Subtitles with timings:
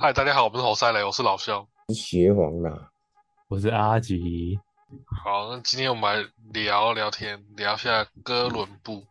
[0.00, 1.68] 嗨，大家好，我们是侯赛雷，我是老肖。
[1.88, 2.90] 是邪王啦，
[3.48, 4.58] 我是阿吉，
[5.22, 9.06] 好，那今天我们来聊聊天，聊一下哥伦布，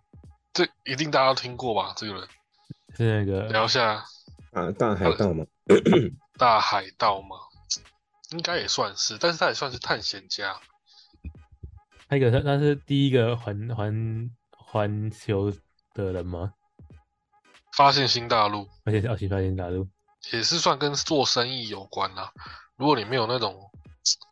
[0.51, 1.93] 这一定大家都听过吧？
[1.95, 2.27] 这个人，
[2.95, 4.03] 是那个聊一下
[4.51, 5.45] 啊，大海盗吗，
[6.39, 7.35] 大海盗吗？
[8.31, 10.59] 应该也算是，但是他也算是探险家。
[12.07, 15.53] 那个他他是第一个环环环球
[15.93, 16.51] 的人吗？
[17.77, 19.87] 发现新大陆而且是奥新发现大陆，
[20.31, 22.31] 也是算跟做生意有关啦、
[22.75, 23.71] 如果你没有那种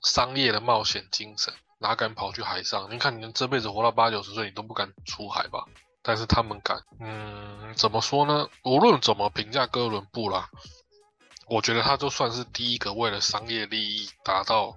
[0.03, 2.87] 商业的冒险精神，哪敢跑去海上？
[2.91, 5.65] 你看你这辈子活到八九十岁，你都不敢出海吧？
[6.01, 6.81] 但是他们敢。
[6.99, 8.47] 嗯，怎么说呢？
[8.63, 10.49] 无论怎么评价哥伦布啦，
[11.47, 14.75] 我觉得他就算是第一个为了商业利益达到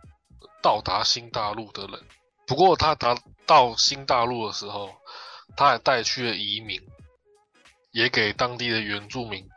[0.62, 2.01] 到达新大陆的人。
[2.46, 4.91] 不过他达到新大陆的时候，
[5.57, 6.80] 他还带去了移民，
[7.93, 9.48] 也给当地的原住民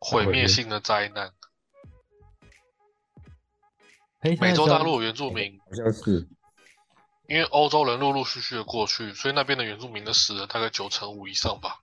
[0.00, 1.32] 毁灭性的灾难。
[4.20, 6.28] 哎，美洲大陆原住民，好像是
[7.28, 11.80] 因为欧洲人陆陆续续的过去，所以那边的原住民的死了大概九成五以上吧。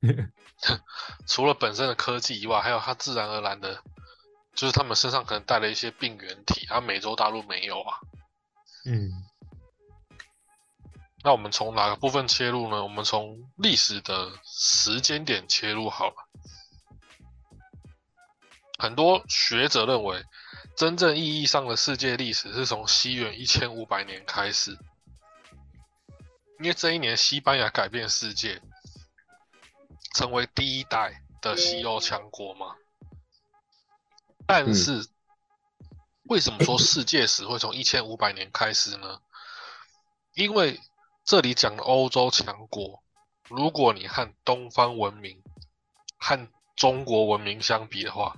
[1.26, 3.82] 除了本身的科技以外，还有它自然而然的，
[4.54, 7.98] 就是他们身上可能带了一些病原体，而、美洲大陆没有啊。
[8.84, 9.10] 嗯，
[11.26, 12.84] 那我们从哪个部分切入呢？
[12.84, 16.14] 我们从历史的时间点切入好了。
[18.78, 20.24] 很多学者认为，
[20.76, 24.78] 真正意义上的世界历史是从西元一千五百年开始，
[26.60, 28.62] 因为这一年西班牙改变世界，
[30.14, 32.76] 成为第一代的西欧强国嘛。
[34.46, 35.04] 但是，
[36.28, 39.20] 为什么说世界史会从一千五百年开始呢？
[40.34, 40.78] 因为
[41.26, 43.02] 这里讲的欧洲强国，
[43.48, 45.42] 如果你和东方文明、
[46.16, 48.36] 和中国文明相比的话，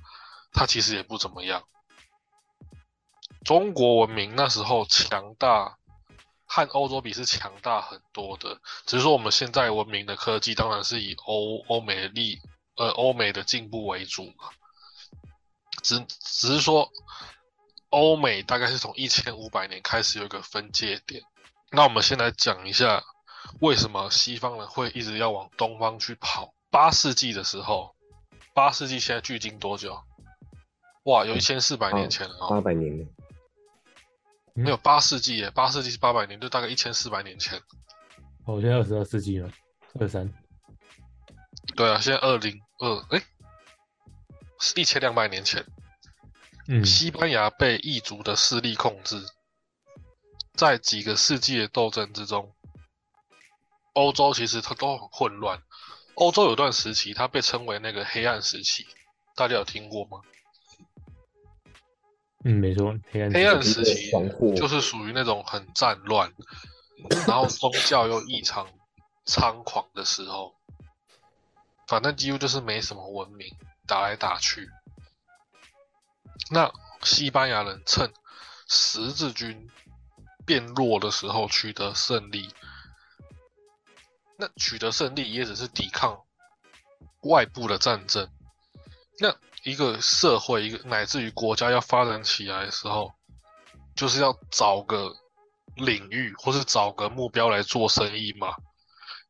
[0.53, 1.65] 它其实也不怎么样。
[3.45, 5.77] 中国文明那时候强大，
[6.47, 8.59] 和欧洲比是强大很多的。
[8.87, 12.41] 只是说我们现在文明的科技当然是以欧欧美的力
[12.77, 14.49] 呃欧美的进步为主嘛。
[15.83, 16.91] 只只是说，
[17.91, 21.23] 欧美大概是从一千五百年开始有一个分界点。
[21.71, 23.03] 那我们先来讲一下，
[23.61, 26.55] 为什么西方人会一直要往东方去跑？
[26.71, 27.95] 八世纪的时候，
[28.55, 30.03] 八世纪现在距今多久？
[31.05, 33.07] 哇，有一千四百年前了啊、八百年了，
[34.55, 37.59] 没有八世纪耶，八世纪是八百年，就大概一千四百年前。
[38.45, 39.51] 哦我现在二十二世纪了，
[40.01, 40.33] 二三，
[41.77, 43.23] 对啊，现在二零二，哎，
[44.59, 45.65] 是一千两百年前。
[46.67, 49.17] 嗯，西班牙被异族的势力控制，
[50.59, 52.53] 在几个世纪的斗争之中，
[53.93, 55.63] 欧洲其实它都很混乱。
[56.15, 58.85] 欧洲有段时期，它被称为那个黑暗时期，
[59.37, 60.21] 大家有听过吗？
[62.45, 64.11] 嗯，没错，黑暗黑暗时时期
[64.57, 66.35] 就是属于那种很战乱，
[67.29, 68.69] 然后宗教又异常
[69.27, 70.57] 猖狂的时候，
[71.87, 74.69] 反正几乎就是没什么文明，打来打去。
[76.51, 76.73] 那
[77.05, 78.13] 西班牙人趁
[78.67, 79.71] 十字军
[80.49, 82.49] 变弱的时候取得胜利，
[84.39, 86.23] 那取得胜利也只是抵抗
[87.25, 88.33] 外部的战争。
[89.19, 93.13] 那一个社会，一个乃至于国家要发展起来的时候，
[93.95, 95.15] 就是要找个
[95.77, 98.57] 领域或是找个目标来做生意嘛。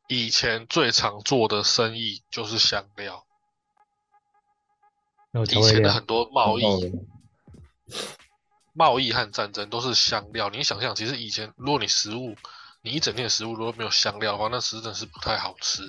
[0.06, 3.26] 以前最常做的生意就是香料，
[5.50, 6.62] 以前的很多贸易、
[8.78, 10.48] 贸易和战争都是香料。
[10.50, 12.36] 你想象，其实以前如果你食物，
[12.80, 15.82] 你一整天的食物如果没有香料的话，那实真的是不太好吃。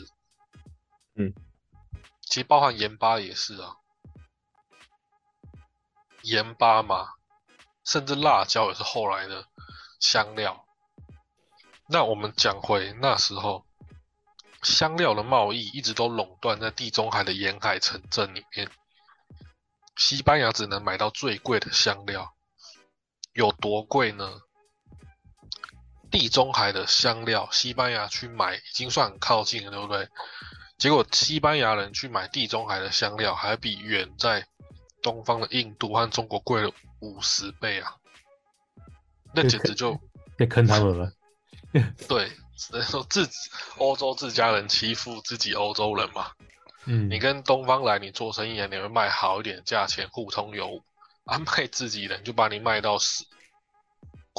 [1.14, 1.32] 嗯，
[2.22, 3.76] 其实包含盐巴也是啊，
[6.24, 7.10] 盐巴嘛，
[7.86, 9.46] 甚至辣椒也是后来的
[10.00, 10.66] 香料。
[11.88, 13.68] 那我们讲回那时候，
[14.64, 18.68] 香料的贸易一直都垄断在地中海的沿海城镇里面。
[19.96, 22.34] 西班牙只能买到最贵的香料，
[23.40, 24.42] 有多贵呢？
[26.12, 30.10] 地中海的香料，西班牙去买已经算很靠近了，对不对？
[30.78, 34.46] 结果西班牙人去买地中海的香料，还比远在
[35.02, 36.70] 东方的印度和中国贵了
[37.00, 37.96] 五十倍啊！
[39.34, 39.98] 那简直就
[40.36, 41.14] 被坑他们了。
[42.10, 43.26] 对，只能说自
[43.78, 46.32] 欧洲自家人欺负自己欧洲人嘛。
[46.84, 50.84] 嗯，你跟东方来，你做生意啊，你会卖好一点的价钱，互通有无。
[51.26, 53.24] 啊，卖自己人就把你卖到死，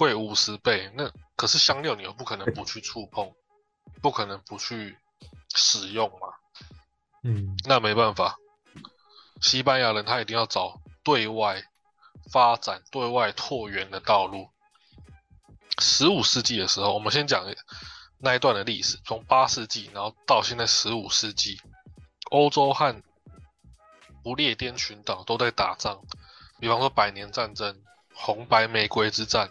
[0.00, 0.90] 贵五十倍。
[0.94, 3.30] 那可是香料，你又不可能不去触碰，
[4.00, 4.96] 不可能不去
[5.54, 6.28] 使用嘛。
[7.22, 8.38] 嗯，那没办法，
[9.42, 11.62] 西班牙人他一定要找对外
[12.32, 14.48] 发展、对外拓源的道路。
[15.78, 17.44] 十五世纪的时候，我们先讲
[18.16, 21.60] 那一段的历史，从八世纪，然后到现在十五世纪，
[22.30, 23.02] 欧洲和
[24.22, 26.00] 不列颠群岛都在打仗，
[26.58, 27.82] 比方说百年战争、
[28.14, 29.50] 红白玫瑰之战，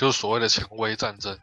[0.00, 1.38] 就是所谓的蔷薇战争。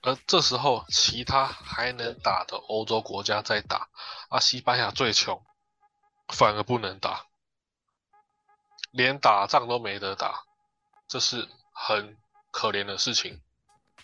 [0.00, 3.90] 而这时候，其他还能打的欧洲国家在打，
[4.30, 5.44] 而西班牙最穷，
[6.28, 7.26] 反而不能打，
[8.92, 10.44] 连打仗都没得打，
[11.06, 12.16] 这是很
[12.50, 13.42] 可怜的事情。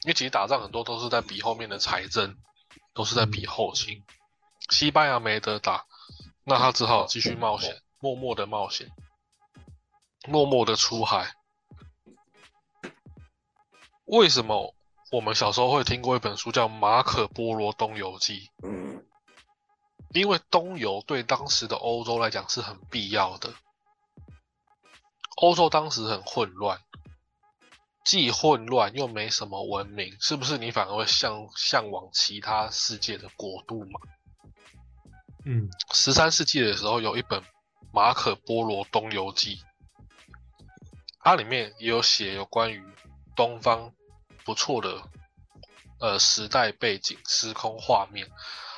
[0.03, 2.37] 因为其实打仗很多都是在比后面的财政，
[2.93, 4.05] 都是在比后勤。
[4.69, 5.87] 西班牙没得打，
[6.45, 8.91] 那他只好继续冒险，默默的冒险，
[10.29, 11.33] 默默的出海。
[14.07, 14.75] 为什么？
[15.13, 18.51] 我们小时候会听过一本书叫《马可波罗东游记》，
[20.13, 23.55] 因为东游对当时的欧洲来讲是很必要的。
[25.37, 26.81] 欧洲当时很混乱，
[28.05, 30.59] 既混乱又没什么文明，是不是？
[30.59, 34.01] 你反而会向向往其他世界的国度嘛？
[35.45, 37.41] 嗯，十三世纪的时候有一本
[37.93, 39.57] 《马可波罗东游记》，
[41.21, 42.83] 它里面也有写有关于
[43.37, 43.93] 东方。
[44.47, 45.03] 不错的，
[45.99, 48.31] 呃，时代背景、时空画面，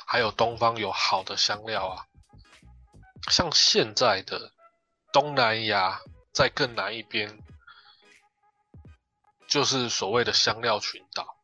[0.07, 2.05] 还有东方有好的香料啊，
[3.29, 4.51] 像现在的
[5.13, 6.01] 东南亚，
[6.33, 7.37] 在更南一边，
[9.47, 11.37] 就是所谓的香料群岛，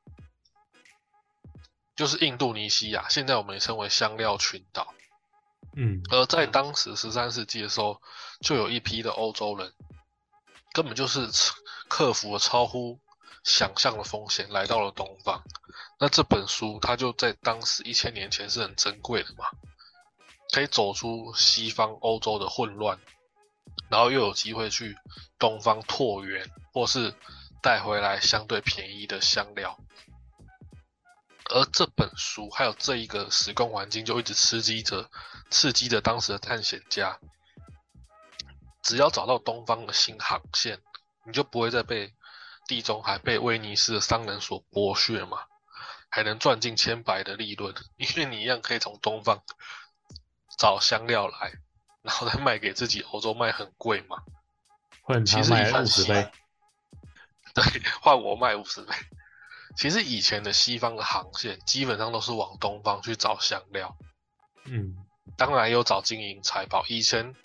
[1.96, 4.92] 就是印度尼西亚，现在我们也称为香料群岛。
[5.78, 8.02] 嗯，而在当时十三世纪的时候，
[8.40, 9.72] 就有一批的欧洲人，
[10.74, 11.30] 根本就是
[11.88, 13.00] 克服了超乎。
[13.46, 15.44] 想象的风险来到了东方，
[16.00, 19.46] 那这本书它就在当时一千年前是很珍贵的嘛，
[20.52, 22.98] 可以走出西方欧洲的混乱，
[23.88, 24.98] 然后又有机会去
[25.38, 27.14] 东方拓源，或是
[27.62, 29.78] 带回来相对便宜的香料。
[31.52, 35.08] 而这本书还有这一个时空环境，就一直刺激着、
[35.52, 37.20] 刺激着当时的探险家，
[38.82, 40.82] 只要找到东方的新航线，
[41.28, 42.15] 你就不会再被。
[42.68, 45.40] 地中海被威尼斯的商人所剥削嘛，
[46.10, 49.44] 还能赚进千百的利润， 因为你一样可以从东方
[50.58, 51.54] 找香料来，
[52.02, 54.24] 然后再卖给自己欧洲卖很贵嘛。
[55.02, 56.32] 换他卖五十倍，
[57.54, 57.64] 对，
[58.02, 58.94] 换我卖五十倍。
[59.78, 63.96] 其实以前的西方的航线基本上都是往东方去找香料，
[64.66, 64.96] 嗯，
[65.38, 66.84] 当然有找金银财宝。
[66.88, 67.36] 以前。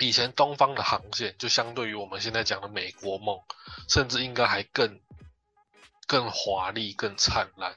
[0.00, 3.38] 以前东方的航线就相对于我们现在讲的美国梦，
[3.86, 4.98] 甚至应该还更
[6.06, 7.76] 更华丽、更灿烂。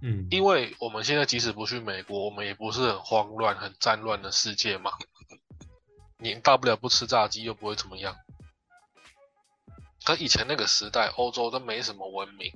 [0.00, 4.92] 嗯，因为我们现在即使不去美国，我们也不是很慌乱、很战乱的世界嘛。
[6.18, 8.16] 你大不了不吃炸鸡，又不会怎么样。
[10.04, 12.50] 可以前那个时代，欧洲都没什么文明，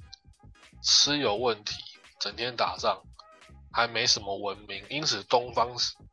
[0.82, 1.74] 吃有问题，
[2.18, 3.02] 整天打仗，
[3.70, 5.68] 还没什么文明，因此东方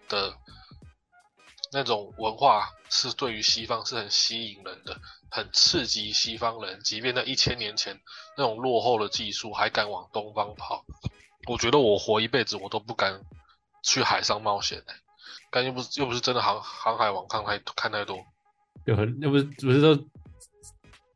[0.10, 0.38] 的。
[1.74, 4.96] 那种文化是对于西方是很吸引人的，
[5.32, 6.80] 很刺激西方人。
[6.82, 8.00] 即便在一千年前，
[8.38, 10.86] 那种落后的技术还敢往东方跑，
[11.48, 13.20] 我觉得我活一辈子我都不敢
[13.84, 14.94] 去海上冒险哎，
[15.50, 18.24] 但又不是又不是真的航航海王看太看太多，
[18.86, 20.08] 有很又不是不是都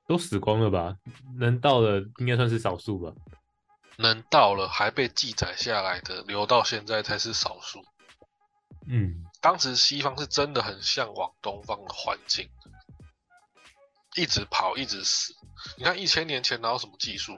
[0.08, 0.98] 都死光了吧？
[1.38, 3.14] 能到的应该算是少数吧？
[3.98, 7.86] 能到了还被记载下来的，留到现在才是少数。
[8.88, 9.24] 嗯。
[9.40, 12.50] 当时西方是真的很向往东方的环境，
[14.16, 15.34] 一直跑，一直死。
[15.78, 17.38] 你看一千年前哪有什么技术？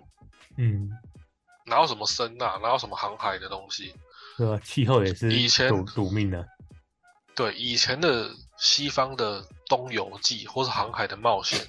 [0.58, 0.90] 嗯，
[1.66, 2.58] 哪有什么声呐？
[2.62, 3.94] 哪有什么航海的东西？
[4.38, 4.60] 对啊？
[4.64, 6.48] 气候也是以前赌赌命的。
[7.36, 11.68] 对，以前的西方的东游记或是航海的冒险，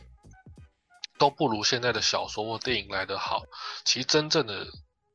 [1.19, 3.45] 都不如现在的小说或电影来得好。
[3.85, 4.67] 其实真正的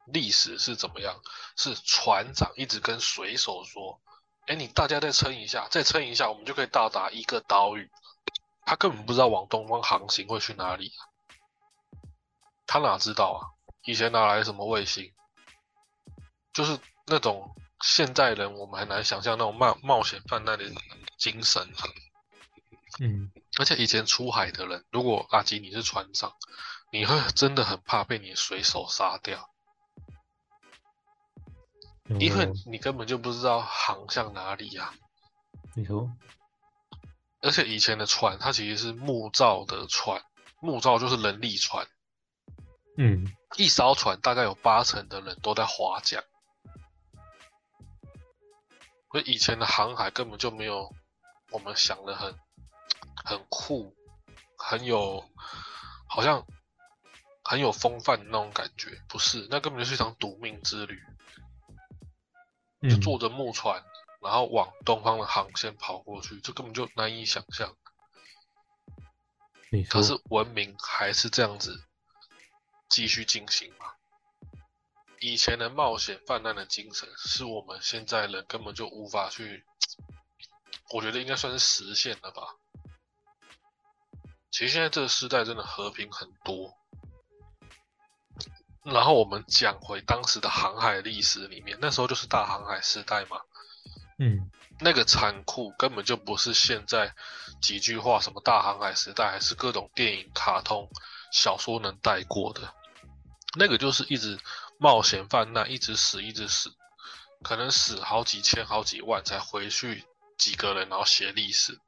[0.07, 1.21] 历史是怎么样？
[1.57, 4.01] 是船长一直跟水手说。
[4.47, 7.89] 哎，你大家再撑一下，再撑一下，我们就可以到达一个岛屿。
[8.65, 10.91] 他根本不知道往东方航行会去哪里，
[12.65, 13.41] 他哪知道啊？
[13.85, 15.11] 以前哪来什么卫星？
[16.53, 20.65] 就是那种现代人我们很难想象那种冒冒险犯难的
[21.17, 21.83] 精神啊。
[22.99, 26.33] 嗯，而且以前出海的人，如果阿吉你是船长，
[26.91, 29.49] 你会真的很怕被你水手杀掉。
[32.19, 34.93] 因为你根本就不知道航向哪里呀。
[35.75, 36.09] 你说，
[37.41, 40.21] 而且以前的船，它其实是木造的船，
[40.61, 41.87] 木造就是人力船。
[42.97, 43.25] 嗯，
[43.57, 46.23] 一艘船大概有八成的人都在划桨。
[49.11, 50.93] 所以以前的航海根本就没有
[51.51, 52.37] 我们想的很
[53.23, 53.95] 很酷，
[54.57, 55.23] 很有
[56.05, 56.45] 好像
[57.43, 61.01] 很有风范的那种感觉，不是，那根本就是一场赌命之旅，
[62.89, 63.83] 就嗯，坐着木船，
[64.21, 67.75] 然后往东方的航线跑过去，这根本就难以想象。
[69.89, 71.83] 可，是文明还是这样子
[72.87, 73.93] 继续进行嘛？
[75.19, 79.65] 以前的冒险泛滥的精神，是我们现在人根本就无法去，
[80.91, 82.55] 我觉得应该算是实现了吧。
[84.51, 86.77] 其实现在这个时代真的和平很多。
[88.85, 93.41] 然后我们讲回当时的航海历史里面，那时候就是大航海时代嘛，
[94.19, 97.15] 嗯那个残酷根本就不是现在
[97.61, 100.89] 几句话什么大航海时代，还是各种电影、卡通、
[101.31, 102.73] 小说能带过的。
[103.57, 104.37] 那个就是一直
[104.77, 106.69] 冒险泛滥，一直死，一直死，
[107.41, 110.03] 可能死好几千、好几万才回去
[110.37, 111.79] 几个人，然后写历史。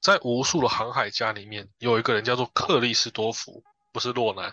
[0.00, 4.52] 在无数的航海家里面，有一个人叫做克里斯多夫，不是洛南，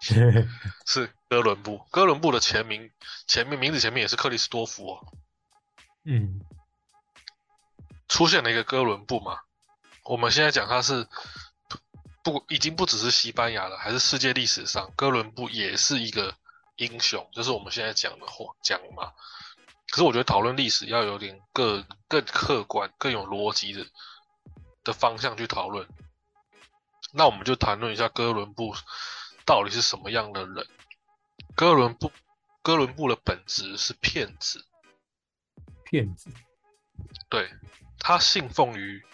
[0.86, 1.86] 是哥伦布。
[1.90, 2.90] 哥伦布的前名
[3.26, 5.12] 前面名字前面也是克里斯多夫哦。
[6.04, 6.40] 嗯
[8.08, 9.38] 出现了一个哥伦布嘛，
[10.04, 11.06] 我们现在讲他是
[12.24, 16.34] 不已经不只是西班牙了，还是世界历史上哥伦布也是一个
[16.76, 19.12] 英雄，就是我们现在讲的话讲嘛。
[19.90, 23.86] 可是我觉得讨论历史要有点更更客观、更有逻辑的
[24.82, 25.86] 的方向去讨论。
[27.12, 28.74] 那我们就谈论一下哥伦布
[29.50, 30.64] 到底是什么样的人。
[31.56, 32.12] 哥伦布
[32.62, 34.64] 哥伦布的本质是骗子，
[35.82, 36.30] 骗子，
[37.28, 37.50] 对
[37.98, 39.04] 他信奉于，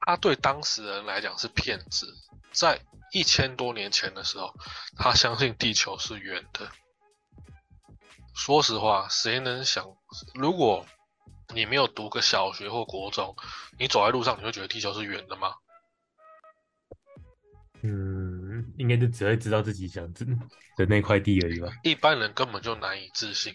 [0.00, 2.14] 他对当时人来讲是骗子。
[2.52, 2.78] 在
[3.12, 4.54] 一千多年前的时候，
[4.98, 6.70] 他相信地球是圆的。
[8.34, 9.86] 说实话，谁能想，
[10.34, 10.84] 如果
[11.54, 13.34] 你没有读个小学或国中，
[13.78, 15.54] 你走在路上，你会觉得地球是圆的吗？
[18.78, 20.24] 应该就只会知道自己想知
[20.76, 21.68] 的那块地而已吧。
[21.82, 23.54] 一般人根本就难以置信。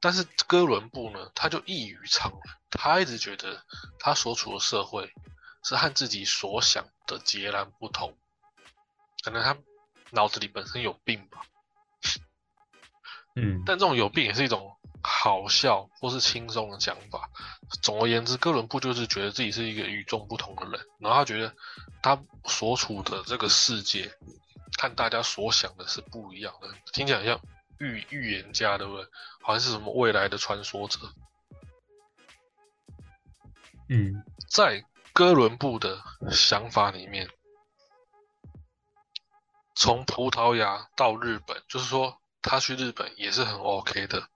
[0.00, 3.62] 但是哥伦布呢，他就异于常人，他一直觉得
[4.00, 5.12] 他所处的社会
[5.62, 8.16] 是和自己所想的截然不同，
[9.22, 9.56] 可能他
[10.10, 11.42] 脑子里本身有病吧。
[13.36, 17.30] 嗯但这种有病也是一种好笑或是轻松的讲法。
[17.80, 21.54] 总而言之，哥伦布就是觉得自己是一个与众不同的人，然后他觉得
[22.02, 24.12] 他所处的这个世界
[24.78, 27.40] 和大家所想的是不一样的，听起来很像
[27.78, 29.06] 预预言家，对不对？
[29.40, 30.98] 好像是什么未来的传说者。
[33.88, 37.30] 嗯在哥伦布的想法里面，
[39.74, 44.28] 从葡萄牙到日本，就是说他去日本也是很 OK 的。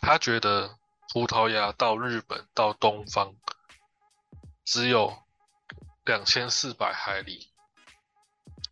[0.00, 0.78] 他觉得
[1.12, 3.34] 葡萄牙到日本到东方
[4.64, 5.25] 只有
[6.06, 7.50] 两千四百海里，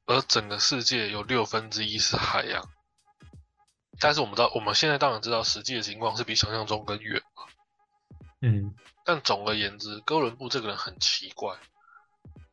[0.07, 2.71] 而整个世界有六分之一是海洋。
[3.99, 7.23] 但是我们知道，我们现在当然知道实际的情况是比想象中更远。
[8.41, 8.75] 嗯
[9.05, 11.59] 但总而言之，哥伦布这个人很奇怪，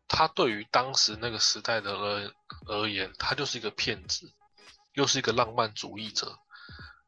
[0.08, 2.36] 他对于当时那个时代的人
[2.66, 4.34] 而言，他就是一个骗子，
[4.94, 6.40] 又是一个浪漫主义者，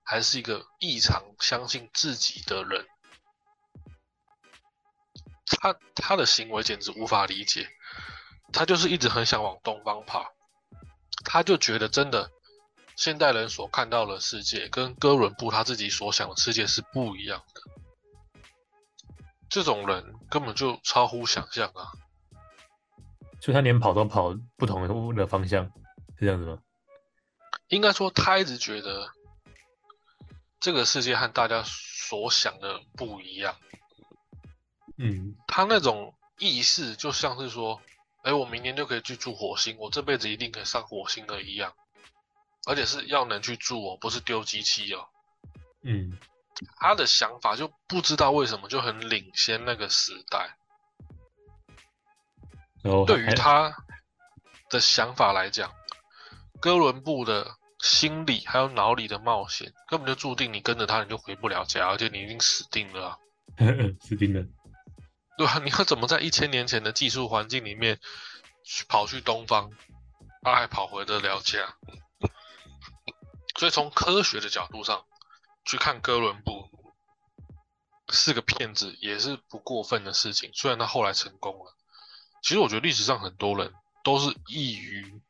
[0.03, 2.87] 还是一个异常相信自己的人。
[5.59, 7.67] 他他的行为简直无法理解，
[8.51, 10.33] 他就是一直很想往东方跑，
[11.23, 12.31] 他就觉得真的
[12.95, 17.61] 现代人所看到的世界跟哥伦布他自己所想的世界是不一样的。
[19.49, 21.93] 这种人根本就超乎想象啊！
[23.39, 25.65] 所以他连跑都跑不同的方向，
[26.17, 26.59] 是这样子吗？
[27.67, 29.09] 应该说，他一直觉得
[30.59, 33.55] 这个世界和大家所想的不一样。
[34.97, 37.81] 嗯他那种意识就像是说，
[38.23, 41.73] 哎，我明年就可以去住火星，我这辈子一定可以上火星的一样，
[42.67, 45.07] 而且是要能去住哦，不是丢机器哦。
[45.81, 46.17] 嗯
[46.77, 50.55] 他的想法就不知道为什么就很领先那个时代。
[52.83, 53.75] 哦对于他
[54.69, 55.71] 的想法来讲，
[56.61, 63.17] 哥伦布的心理还有脑里的冒险，根本就注定你跟着他你就回不了家，而且你已经死定了啊！
[63.99, 64.45] 死定了。
[65.37, 67.99] 对啊，你要怎么在一千年前的技术环境里面
[68.63, 69.71] 去跑去东方，
[70.41, 71.75] 他还跑回得了家？
[73.57, 75.05] 所以从科学的角度上
[75.65, 76.69] 去看哥伦布
[78.09, 80.51] 是个骗子，也是不过分的事情。
[80.53, 81.75] 虽然他后来成功了，
[82.41, 83.73] 其实我觉得历史上很多人
[84.03, 85.21] 都是异于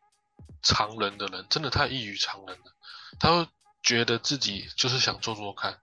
[0.61, 2.75] 常人的人，真的太异于常人了。
[3.19, 3.47] 他会
[3.81, 5.81] 觉得自己就是想做做看，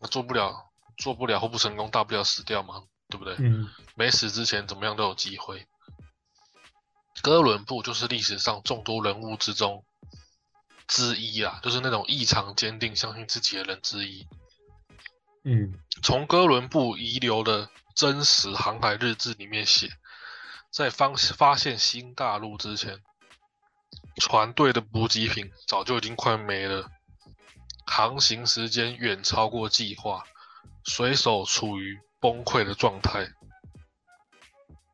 [0.00, 3.34] 那做不了，做不了或不成功，大不了死掉嘛，对不对？
[3.38, 5.66] 嗯没死之前怎么样都有机会。
[7.22, 9.84] 哥伦布就是历史上众多人物之中
[10.86, 14.26] 之一啊，就是那种异常坚定、相信自己的人之一。
[15.44, 19.88] 嗯从哥伦布遗留的真实航海日志里面写，
[20.70, 23.00] 在方发现新大陆之前，
[24.20, 26.90] 船队的补给品早就已经快没了，
[27.86, 30.24] 航行时间远超过计划，
[30.84, 33.28] 水手处于崩溃的状态。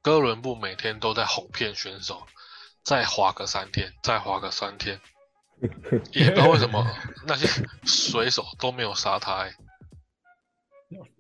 [0.03, 2.27] 哥伦布每天都在哄骗选手，
[2.83, 5.01] 再滑个三天，再滑个三天，
[6.13, 6.85] 也不知道为什么
[7.25, 7.47] 那些
[7.85, 9.55] 水手都没有杀他、欸。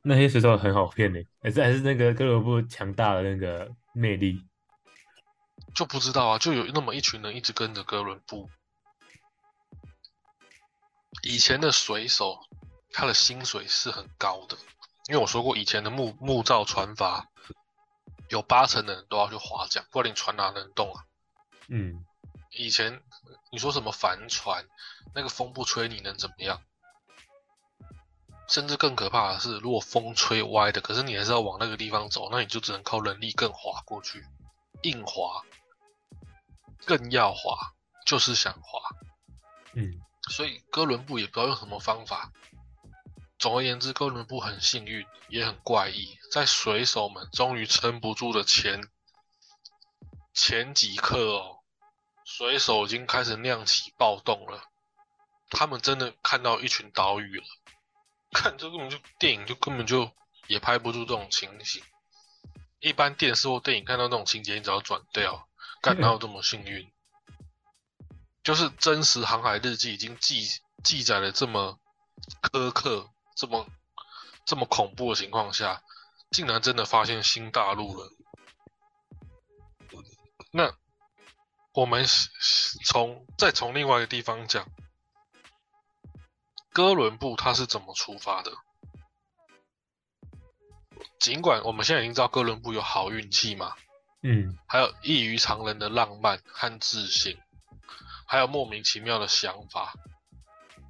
[0.02, 4.44] 那些水手很好骗的，还是还是那个哥伦布强大的那个魅力。
[5.74, 8.50] 就不知道啊，就有那么一群人一直跟着哥伦布。
[11.22, 12.40] 以前的水手，
[12.90, 14.56] 他的薪水是很高的，
[15.08, 17.24] 因为我说过，以前的木木造船筏，
[18.28, 21.04] 有八成的人都要去划桨，不然你船哪能动啊？
[21.68, 22.04] 嗯
[22.50, 23.02] 以前
[23.50, 24.66] 你说什么帆船，
[25.14, 26.62] 那个风不吹你能怎么样？
[28.48, 34.26] 甚至更可怕的是，如果风吹歪的，可是你还是要往那个地方走，那你就只能靠人力更滑过去，
[34.82, 35.42] 硬滑，
[36.84, 37.72] 更要滑，
[38.04, 38.80] 就是想滑。
[39.74, 42.30] 嗯所以哥伦布也不知道用什么方法。
[43.42, 48.88] 总而言之，哥伦布很幸运，也很怪异，在水手们终于撑不住的前
[50.32, 51.58] 前几刻哦，
[52.24, 54.62] 水手已经开始酿起暴动了。
[55.50, 57.44] 他们真的看到一群岛屿了，
[58.30, 60.12] 看这根本就电影就根本就
[60.46, 61.82] 也拍不出这种情形。
[62.78, 65.48] 一般电视或电影看到那种情节，你只要转掉，
[65.80, 66.88] 干哪有这么幸运？
[68.44, 70.46] 就是真实航海日记已经记
[70.84, 71.80] 记载了这么
[72.40, 73.66] 苛刻、这么
[74.44, 75.82] 这么恐怖的情况下，
[76.30, 78.10] 竟然真的发现新大陆了。
[80.52, 80.74] 那
[81.72, 82.04] 我们
[82.84, 84.66] 从再从另外一个地方讲，
[86.72, 88.52] 哥伦布他是怎么出发的？
[91.18, 93.74] 尽管我们现在已经知道哥伦布有好运气嘛，
[94.22, 97.38] 嗯还有异于常人的浪漫和自信，
[98.26, 99.94] 还有莫名其妙的想法，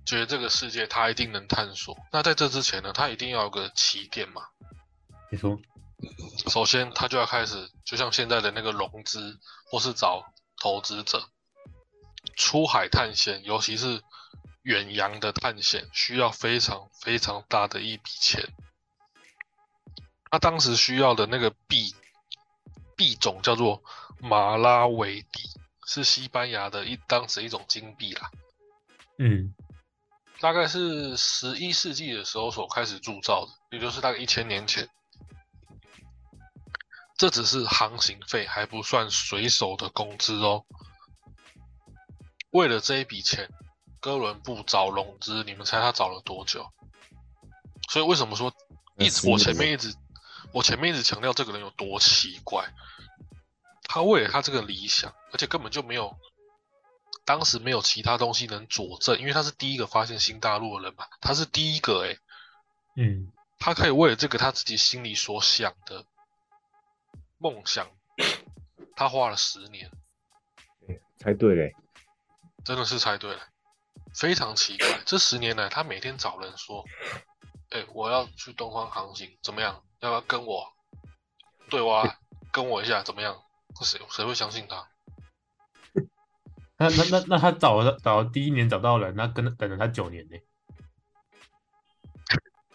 [0.05, 1.97] 觉得这个世界他一定能探索。
[2.11, 4.43] 那在这之前呢，他一定要有个起点嘛。
[5.31, 5.59] 你说
[6.49, 11.29] 首先，他就要开始，就像现在的那个融资，或是找投资者，
[12.37, 14.03] 出海探险，尤其是
[14.63, 18.53] 远洋的探险，需要非常非常大的一笔钱。
[20.31, 21.95] 他当时需要的那个币
[22.97, 23.83] 币种叫做
[24.19, 25.49] 马拉维蒂，
[25.87, 28.31] 是西班牙的一当时一种金币啦，
[29.19, 29.55] 嗯
[30.43, 34.89] 大概是十一世纪的时候所开始铸造的，也就是大概一千年前。
[37.17, 40.65] 这只是航行费，还不算水手的工资哦。
[42.51, 43.49] 为了这一笔钱，
[44.01, 46.69] 哥伦布找融资，你们猜他找了多久？
[47.89, 48.53] 所以为什么说
[48.99, 49.95] 一直我前面一直
[50.53, 52.69] 我前面一直强调这个人有多奇怪？
[53.85, 56.17] 他为了他这个理想，而且根本就没有，
[57.25, 62.19] 当时没有其他东西能佐证，因为他是第一个发现新大陆的人嘛，他是第一个诶、
[62.97, 66.05] 嗯他可以为了这个他自己心里所想的
[67.39, 67.89] 梦想，
[68.97, 69.89] 他花了十年，
[71.17, 71.73] 猜对嘞，
[72.65, 73.41] 真的是猜对了，
[74.13, 75.01] 非常奇怪。
[75.07, 76.85] 这十年来，他每天找人说
[77.71, 79.85] ：“哎、我要去东方航行，怎么样？
[80.01, 80.67] 要不要跟我？
[81.71, 82.19] 对哇，
[82.51, 83.41] 跟我一下，怎么样？”
[83.81, 84.89] 谁谁会相信他？
[86.83, 90.37] 那那那那他找了找了第一年找到人，那跟等了他九年呢，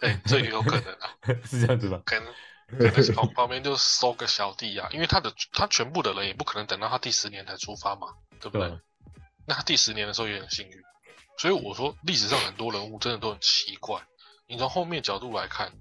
[0.00, 1.10] 哎、这也有可能啊，
[1.44, 2.00] 是这样子吧？
[2.04, 2.32] 可能
[2.78, 8.08] 可能是旁旁边就收个小弟啊，因为他的他全部的人也不可能等到他第十年才出发嘛，
[8.40, 8.78] 对不对？
[9.46, 10.72] 那他第十年的时候也很幸运，
[11.38, 14.00] 所以我说历史上很多人物真的都很奇怪。
[14.46, 15.72] 你从后面角度来看，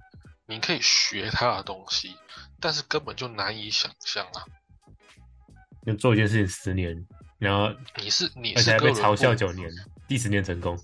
[0.45, 2.15] 你可以学他的东西，
[2.59, 4.45] 但是根本就难以想象啊！
[5.85, 7.07] 就做一件事情十年，
[7.39, 9.69] 然后你是你而且还是被嘲笑布，九年，
[10.07, 10.77] 第十年成功。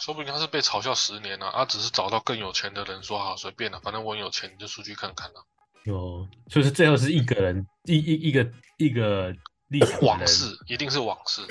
[0.00, 5.46] 说不定他是被嘲笑十年啊，他只是找到更有钱的人说好随便了、反正我有钱，你就出去看看了、
[5.94, 9.32] 哦，就是最后是一个人一一一个一个
[9.68, 11.42] 历史往事一定是往事，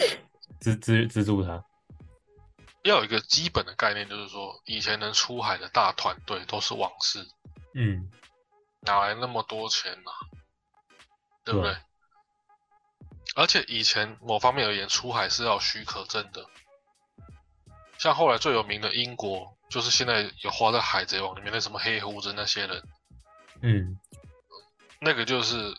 [0.59, 1.63] 资资资助他。
[2.83, 7.25] 要有一个基本的概念，就是说以前能出海的大团队都是往事，
[7.75, 8.09] 嗯，
[8.81, 10.11] 哪来那么多钱呢、
[11.45, 11.73] 对不对？
[13.35, 16.45] 对而且以前某方面而言，出海是要许可证的。
[17.97, 22.83] 像后来最有名的英国，就是现在有花在海贼王里面的什么黑胡子那些人，
[23.61, 23.99] 嗯，
[24.99, 25.75] 那个就是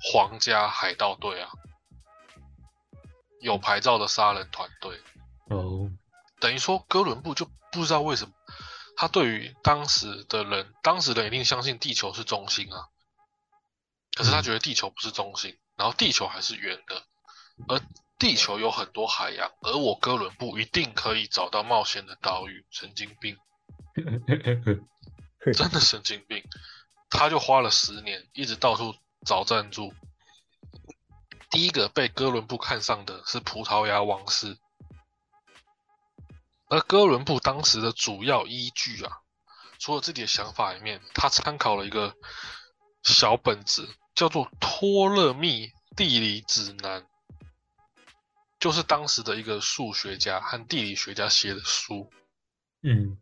[0.00, 1.50] 皇家海盗队啊，
[3.40, 5.00] 有牌照的杀人团队。
[5.50, 5.90] 哦，
[6.40, 8.34] 等于说哥伦布就不知道为什么，
[8.96, 12.86] 他对于当时的人，当时的人一定相信地球是中心啊，
[14.14, 17.02] 可是他嗯觉得地球不是中心，然后地球还是圆的，
[17.68, 17.80] 而
[18.18, 23.36] 地球有很多海洋，而我哥伦布一定可以找到冒险的岛屿，神经病，
[25.54, 26.42] 真的神经病，
[27.10, 28.94] 他就花了十年，一直到处
[29.26, 29.92] 找赞助。
[31.50, 34.58] 第一个被哥伦布看上的是葡萄牙王室，
[36.68, 39.20] 而哥伦布当时的主要依据啊，
[39.78, 42.16] 除了自己的想法里面，他参考了一个
[43.02, 47.02] 小本子，叫做《托勒密地理指南》，
[48.58, 52.10] 就是当时的一个数学家和地理学家写的书。
[52.82, 53.18] 嗯，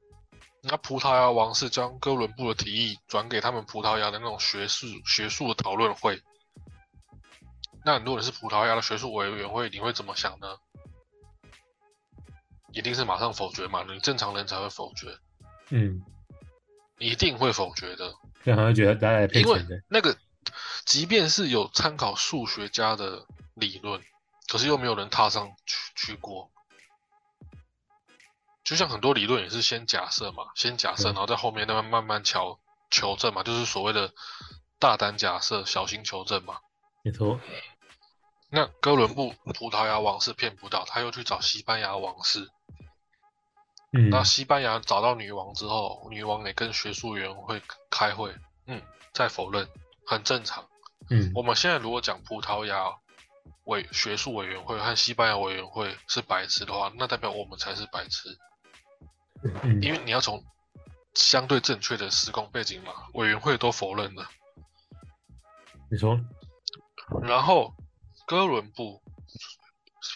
[0.62, 6.22] 那葡萄牙王室将哥伦布的提议转给他们葡萄牙的那种学术学术的讨论会。
[7.84, 10.46] 那如果你是葡萄牙的学术委员会，你会怎么想呢？
[12.72, 15.06] 一定是马上否决嘛，你正常人才会否决，
[15.70, 16.02] 嗯，
[16.98, 20.16] 一定会否决的，这样好像觉得大家因为，那个
[20.84, 24.02] 即便是有参考数学家的理论，
[24.48, 26.50] 可是又没有人踏上去去过。
[28.62, 32.58] 就像很多理论也是先假设嘛，先假设，嗯然后在后面慢慢慢慢求
[32.90, 34.12] 求证嘛，就是所谓的
[34.78, 36.60] 大胆假设，小心求证嘛。
[37.02, 37.38] 没错，
[38.50, 42.50] 那哥伦布葡萄牙王室骗不到，他又去找西班牙王室。
[43.92, 48.34] 嗯，那西班牙找到女王之后，女王也跟学术委员会开会，
[48.66, 49.68] 嗯，再否认，
[50.06, 50.66] 很正常。
[51.10, 52.96] 嗯，我们现在如果讲葡萄牙
[53.64, 58.38] 委学术委员会和西班牙委员会是白痴的话，那代表我们才是白痴，
[59.62, 60.44] 嗯，因为你要从
[61.14, 64.28] 相对正确的时空背景嘛，委员会都否认了。
[65.90, 66.18] 你说，
[67.22, 67.74] 然后
[68.26, 69.02] 哥伦布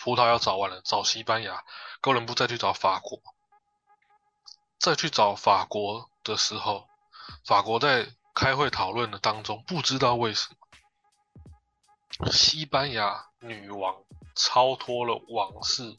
[0.02, 1.62] 葡萄牙找完了，找西班牙，
[2.00, 3.20] 哥伦布再去找法国，
[4.78, 6.88] 再去找法国的时候，
[7.44, 10.56] 法国在开会讨论的当中，不知道为什么，
[12.26, 13.94] 西班牙女王
[14.34, 15.96] 超脱了王室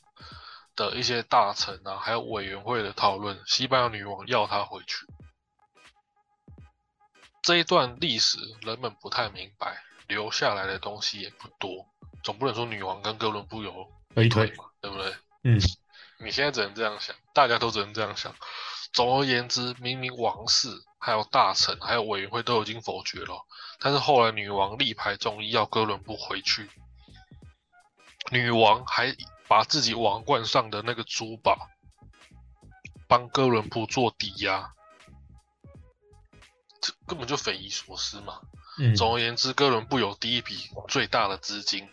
[0.76, 5.06] 的一些大臣啊，还有委员会的讨论，西班牙女王要她回去。
[7.42, 11.88] 这一段历史人们不太明白，留下来的东西也不多，
[12.22, 15.16] 总不能说女王跟哥伦布有有一腿，腿嘛，对不对？
[15.44, 15.60] 嗯，
[16.20, 18.36] 你现在只能这样想，大家都只能这样想。
[18.92, 20.68] 总而言之，明明王室、
[21.00, 23.46] 还有大臣、还有委员会都已经否决了，
[23.80, 26.70] 但是后来女王力排众议要哥伦布回去，
[28.32, 29.16] 女王还
[29.48, 31.70] 把自己王冠上的那个珠宝
[33.08, 34.74] 帮哥伦布做抵押，
[36.82, 38.42] 这根本就匪夷所思嘛。
[38.78, 41.90] 嗯，总而言之，哥伦布有第一笔最大的资金，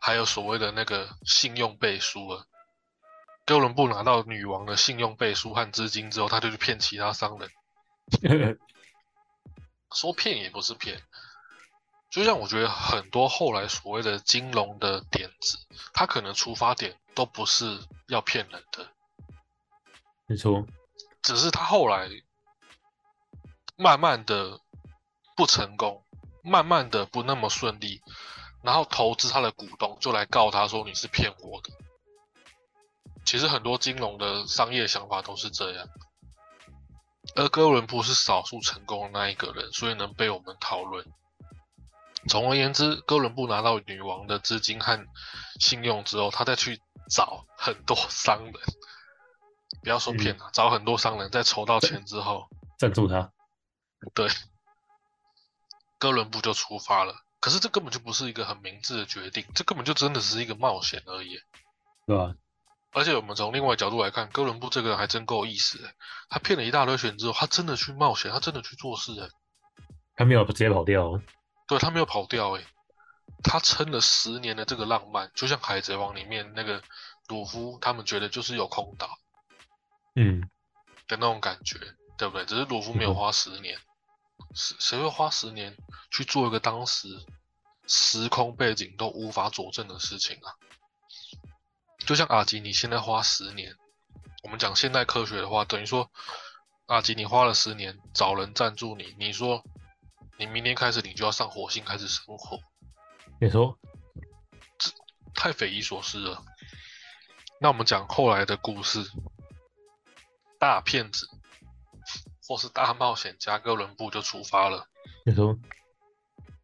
[0.00, 2.46] 还有所谓的那个信用背书了。
[3.44, 7.50] 哥伦布拿到女王的信用背书和资金之后，他就去骗其他商人，
[9.94, 11.02] 说骗也不是骗。
[12.10, 15.58] 就像我觉得很多后来所谓的金融的点子，
[15.92, 18.88] 他可能出发点都不是要骗人的，
[20.26, 20.64] 没错，
[21.22, 22.08] 只是他后来
[23.76, 24.60] 慢慢的
[25.34, 26.04] 不成功，
[26.44, 28.00] 慢慢的不那么顺利，
[28.62, 31.70] 然后投资他的股东就来告他说你是骗我的。
[33.24, 35.88] 其实很多金融的商业想法都是这样，
[37.36, 41.04] 而哥伦布是少数成功的那一个人，所以能被我们讨论。
[42.28, 45.06] 总而言之，哥伦布拿到女王的资金和
[45.60, 48.52] 信用之后，他再去找很多商人，
[49.82, 53.32] 不要说骗了，找很多商人，在筹到钱之后，赞助他，
[54.14, 54.28] 对，
[55.98, 57.14] 哥伦布就出发了。
[57.40, 61.38] 可是这根本就不是一个很明智的决定，这根本就真的只是一个冒险而已。
[62.06, 62.34] 对吧？
[62.94, 65.94] 而且我们从另外角度来看，哥伦布这个人还真够意思诶，
[66.28, 69.28] 他骗了一大堆钱之后，他真的去冒险，他真的去做事诶，
[70.14, 71.20] 他没有直接跑掉，
[71.66, 72.64] 对他没有跑掉哎，
[73.42, 76.80] 他撑了十年的这个浪漫，就像《海贼王》里面那个
[77.26, 79.10] 鲁夫他们觉得就是有空岛
[80.14, 80.40] 嗯，
[81.08, 81.78] 的那种感觉，
[82.16, 82.46] 对不对？
[82.46, 83.76] 只是鲁夫没有花十年，
[84.54, 85.76] 谁谁会花十年
[86.12, 87.08] 去做一个当时
[87.88, 90.54] 时空背景都无法佐证的事情啊？
[92.06, 93.74] 就像阿吉，你现在花十年，
[94.42, 96.10] 我们讲现代科学的话，等于说
[96.86, 99.64] 阿吉你花了十年找人赞助你，你说
[100.38, 102.60] 你明年开始你就要上火星开始生活，
[103.40, 103.78] 没错，
[105.34, 106.44] 太匪夷所思了。
[107.60, 109.10] 那我们讲后来的故事，
[110.58, 111.26] 大骗子
[112.46, 114.86] 或是大冒险家哥伦布就出发了。
[115.24, 115.58] 你说，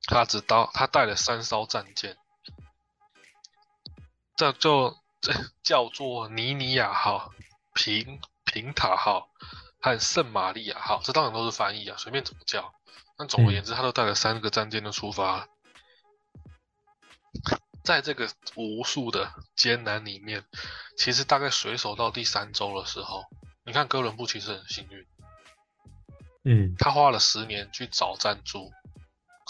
[0.05, 2.19] 他只到他带了三艘战舰，
[4.37, 5.00] 这就这
[5.63, 7.33] 叫做尼尼亚号、
[7.75, 9.29] 平平塔号
[9.81, 12.73] 和圣玛利亚号，这当然都是翻译啊，随便怎么叫。
[13.17, 15.47] 但总而言之，他都带了三个战舰就出发了。
[17.85, 20.45] 在这个无数的艰难里面，
[20.97, 23.25] 其实大概水手到第三周的时候，
[23.65, 25.07] 你看哥伦布其实很幸运，
[26.45, 28.71] 嗯他花了十年去找赞助，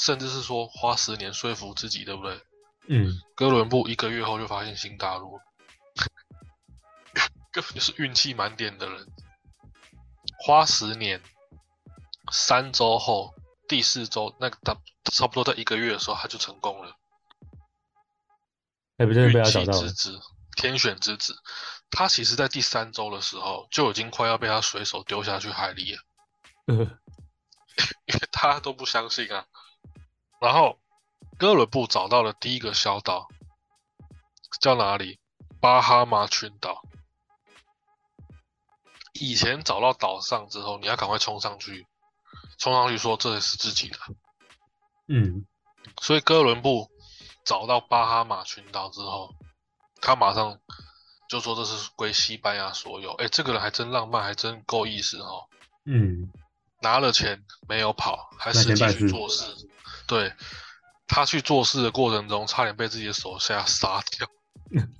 [0.01, 2.41] 甚至是说花十年说服自己，对不对？
[2.89, 5.39] 嗯，哥伦布一个月后就发现新大陆，
[7.53, 9.07] 根本就是运气满点的人。
[10.43, 11.21] 花十年，
[12.33, 13.35] 三周后，
[13.69, 14.75] 第四周那个他
[15.13, 16.97] 差不多在一个月的时候，他就成功了。
[18.99, 20.21] 还不真的被运气他找到了，之子，
[20.57, 21.37] 天选之子。
[21.91, 26.03] 他其实在第三周的时候就已经快要被他随手丢下去海里了，
[26.69, 26.77] 呃，
[28.07, 29.47] 因为大家都不相信啊。
[30.41, 30.79] 然后
[31.37, 33.29] 哥伦布找到了第一个小岛，
[34.61, 35.19] 叫哪里？
[35.61, 36.83] 巴哈马群岛。
[39.13, 41.87] 以前找到岛上之后，你要赶快冲上去，
[42.59, 43.99] 冲上去说这是自己的。
[45.09, 45.45] 嗯
[46.01, 46.89] 所以哥伦布
[47.45, 49.35] 找到巴哈马群岛之后，
[50.01, 50.59] 他马上
[51.29, 53.13] 就说这是归西班牙所有。
[53.15, 55.49] 哎，这个人还真浪漫，还真够意思哦。
[55.85, 56.31] 嗯，
[56.81, 59.45] 拿了钱没有跑，还那实际去做事。
[60.07, 60.33] 对，
[61.09, 64.29] 他去做事的过程中，差点被自己的手下杀掉。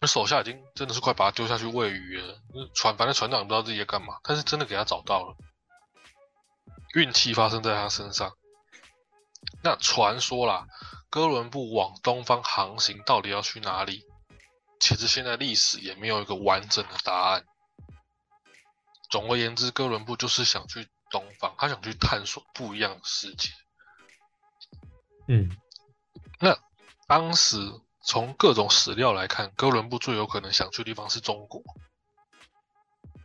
[0.00, 2.38] 那手下已经真的是快把他丢下去喂鱼了。
[2.74, 5.36] 船反正船长也不知道自己在干嘛，但是真的给他找到了。
[6.94, 8.32] 运气发生在他身上。
[9.62, 10.66] 那传说啦，
[11.08, 14.04] 哥伦布往东方航行到底要去哪里？
[14.78, 17.44] 其实现在历史也没有一个完整的答案。
[19.08, 23.50] 总而言之，哥伦布就是想去东方，他想去探索不一样的世界。
[25.28, 25.56] 嗯
[26.38, 26.56] 那
[27.06, 27.58] 当时
[28.06, 31.60] 从各种史料来看，哥伦布最有可能想去的地方是中国，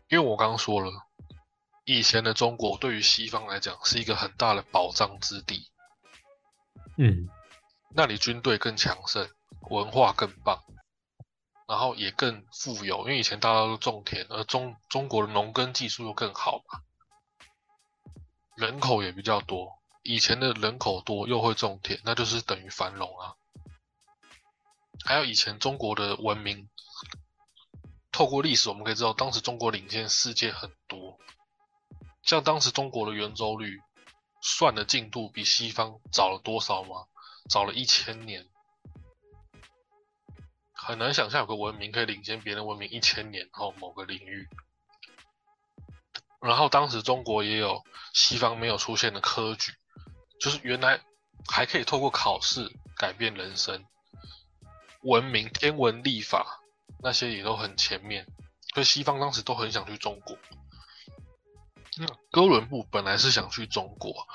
[0.10, 0.92] 因为我刚刚说了，
[1.86, 5.70] 以前的中国对于西方来讲是一个很大的保障之地，
[6.98, 7.30] 嗯
[7.94, 9.30] 那里军队更强盛，
[9.70, 10.60] 文化更棒，
[11.68, 16.82] 然后也更富有，因为以前大家都种田，而中中国的农耕技术又更好嘛，
[18.56, 19.80] 人口也比较多。
[20.02, 23.36] 以前的人口多又会种田，那就是等于繁荣啊。
[25.04, 26.70] 还有以前中国的文明，
[28.12, 31.18] 透过历史我们可以知道，当时中国领先世界很多。
[32.24, 33.80] 像当时中国的圆周率
[34.42, 37.08] 算的进度比西方早了多少吗？
[37.50, 38.48] 早了一千年，
[40.72, 44.48] 很难想象有个文明可以领先别人文明一千年后某个领域。
[46.40, 47.84] 然后当时中国也有
[48.14, 49.74] 西方没有出现的科举，
[50.40, 51.02] 就是原来
[51.48, 53.86] 还可以透过考试改变人生，
[55.02, 56.62] 文明、天文、历法
[57.04, 58.26] 那些也都很前面，
[58.74, 60.38] 所以西方当时都很想去中国。
[61.98, 64.28] 那哥伦布本来是想去中国，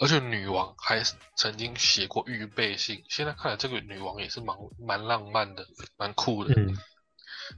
[0.00, 1.02] 而且女王还
[1.36, 3.04] 曾经写过预备信。
[3.08, 6.54] 现在看来，这个女王也是蛮蛮浪漫的，蛮酷的。
[6.56, 6.76] 嗯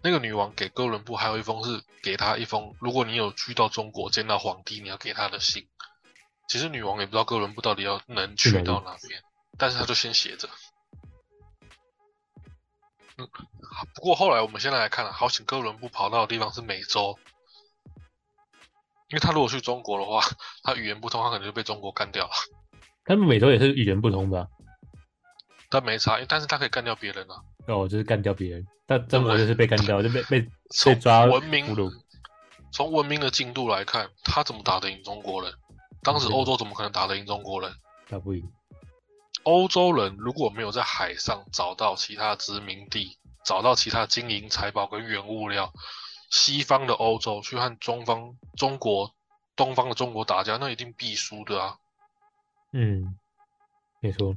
[0.02, 5.68] 那个女王给哥伦布还有一封是给他一封，如果你有去到中国见到皇帝，你要给他的信。
[6.48, 9.22] 其实女王也不知道哥伦布到底要能去到哪边，
[9.56, 10.48] 但是他就先写着。
[13.16, 13.28] 嗯，
[13.94, 17.18] 不过后来我们现在来看啊，好险哥伦布跑到的地方是美洲，
[19.08, 20.20] 因为他如果去中国的话，
[20.64, 22.32] 他语言不通，他可能就被中国干掉了。
[23.04, 24.48] 他们美洲也是语言不通吧？
[25.70, 27.36] 但没差，但是他可以干掉别人啊。
[27.66, 31.64] 哦，就是干掉别人，但中国就是被干掉，就被被 被从抓文明。
[32.72, 35.52] 从文明的进度来看，他怎么打得赢中国人？
[36.02, 37.72] 当时欧洲怎么可能打得赢中国人？
[38.08, 38.42] 打不赢。
[39.44, 45.72] 欧洲人如果没有在海上找到其他殖民地，找到其他金银财宝跟原物料，
[46.30, 49.14] 西方的欧洲去和中方中国
[49.54, 51.78] 东方的中国打架，那一定必输的啊！
[52.72, 53.18] 嗯，
[54.00, 54.36] 没错。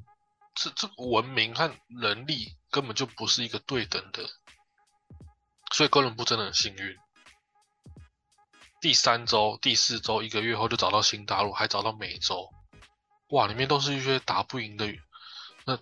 [0.53, 4.23] 这这文明和人力根本就不是一个对等的，
[5.71, 6.97] 所以哥伦布真的很幸运。
[8.81, 12.51] 第三周、第四周，一个月后就找到新大陆，还找到美洲。
[13.29, 14.87] 哇，里面都是一些打不赢的，
[15.65, 15.77] 那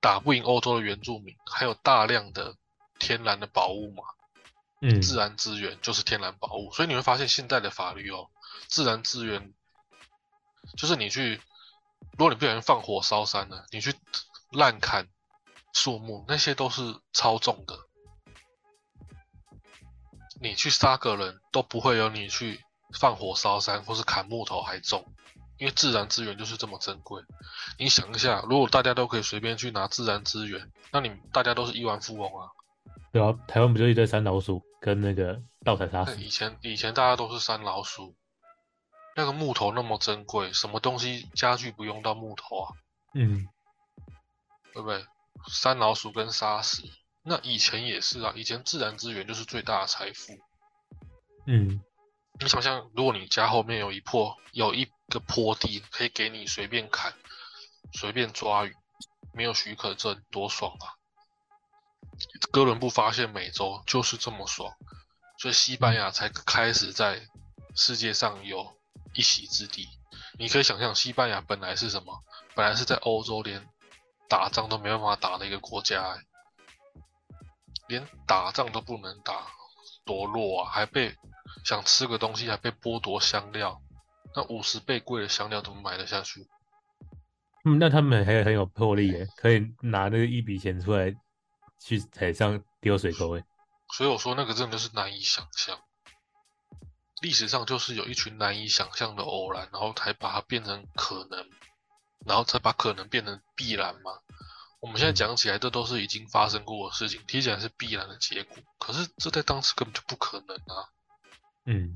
[0.00, 2.56] 打不赢欧洲的原住民，还有大量的
[2.98, 4.02] 天然的宝物嘛，
[4.80, 6.72] 嗯，自然资源就是天然宝物。
[6.72, 8.28] 所以你会发现现在的法律哦，
[8.66, 9.54] 自然资源
[10.76, 11.40] 就是你去，
[12.16, 13.94] 如果你不小心放火烧山了，你去
[14.50, 15.08] 滥砍
[15.72, 17.78] 树木，那些都是超重的，
[20.40, 22.64] 你去杀个人都不会有你去
[22.98, 25.14] 放火烧山或是砍木头还重，
[25.58, 27.22] 因为自然资源就是这么珍贵。
[27.78, 32.48] 你想一下，如果大家都可以随便去拿自然资源，那你大家都是亿万富翁啊。
[33.12, 36.14] 对啊，台湾不就一堆山老鼠跟那个盗采杀死？
[36.14, 38.14] 那以前以前大家都是山老鼠，
[39.16, 42.72] 那个木头那么珍贵，什么东西家具不用到木头啊？
[43.14, 43.48] 嗯，
[44.74, 45.04] 对不对？
[45.46, 46.82] 山老鼠跟沙石，
[47.22, 50.34] 那以前也是啊，以前自然资源就是最大的财富。
[51.46, 51.80] 嗯，
[52.40, 57.12] 你想象，如果你家后面有一坡有一个坡地，可以给你随便砍、
[57.92, 58.74] 随便抓鱼，
[59.32, 60.94] 没有许可证，多爽啊！
[62.52, 64.72] 哥伦布发现美洲就是这么爽，
[65.38, 67.26] 所以西班牙才开始在
[67.74, 68.78] 世界上有
[69.14, 69.88] 一席之地。
[70.38, 72.22] 你可以想象，西班牙本来是什么？
[72.54, 73.68] 本来是在欧洲连
[74.28, 76.16] 打仗都没办法打的一个国家、
[77.88, 79.48] 连打仗都不能打，
[80.04, 80.70] 多弱啊！
[80.70, 81.16] 还被
[81.64, 83.80] 想吃个东西还被剥夺香料，
[84.34, 86.46] 那五十倍贵的香料怎么买得下去？
[87.64, 91.14] 嗯，那他们还很有魄力耶，可以拿那个一笔钱出来
[91.80, 93.44] 去海上丢水沟诶。
[93.96, 95.78] 所以我说那个真的就是难以想象。
[97.20, 101.44] 历史上就是有一群难以想象的偶然，然后才把它变成可能，
[102.24, 104.12] 然后才把可能变成必然嘛。
[104.80, 108.58] 我们现在讲起来，这都是已经发生过的事情，听起来是必然的结果。
[108.78, 110.86] 可是这在当时根本就不可能啊！
[111.70, 111.92] 嗯，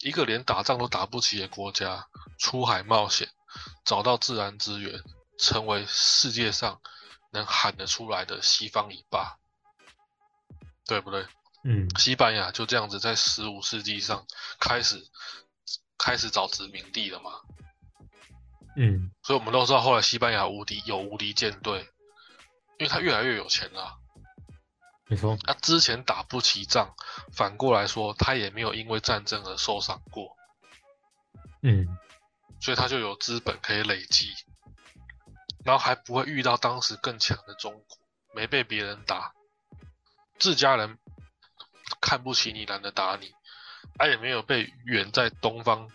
[0.00, 3.28] 一个连打仗都打不起的国家，出海冒险，
[3.84, 5.02] 找到自然资源，
[5.38, 6.80] 成为世界上
[7.30, 9.36] 能喊得出来的西方一霸，
[10.86, 11.26] 对不对？
[11.64, 14.26] 嗯，西班牙就这样子在十五世纪上
[14.58, 15.06] 开始
[15.98, 17.32] 开始找殖民地了嘛，
[18.76, 21.80] 嗯，所以我们都知道后来西班牙无敌有无敌舰队，
[22.78, 23.98] 因为他越来越有钱了。
[25.12, 26.94] 没错，他之前打不起仗，
[27.34, 30.34] 反过来说他也没有因为战争而受伤过，
[31.60, 31.86] 嗯，
[32.62, 34.32] 所以他就有资本可以累积，
[35.66, 37.98] 然后还不会遇到当时更强的中国，
[38.34, 39.34] 没被别人打，
[40.38, 40.98] 自家人
[42.00, 43.34] 看不起你，懒得打你，
[43.98, 45.90] 他也没有被远在东方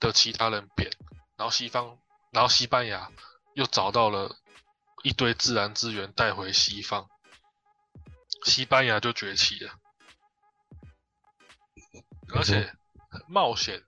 [0.00, 0.90] 的其他人贬，
[1.38, 1.96] 然后西方，
[2.30, 3.10] 然后西班牙
[3.54, 4.36] 又找到了
[5.02, 7.08] 一堆自然资源带回西方，
[8.44, 9.72] 西班牙就崛起了，
[12.34, 12.74] 而且
[13.28, 13.82] 冒险